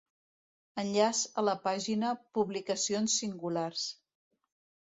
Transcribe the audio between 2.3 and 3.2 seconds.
Publicacions